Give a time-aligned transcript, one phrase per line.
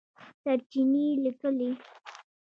[0.41, 1.69] سرچېنې لیکلي